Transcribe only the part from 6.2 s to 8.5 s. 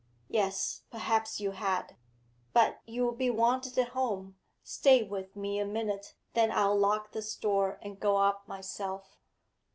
then I'll lock this door and go up